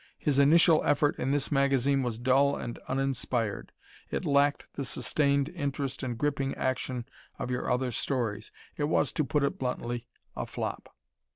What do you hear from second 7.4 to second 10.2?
your other stories. It was, to put it bluntly,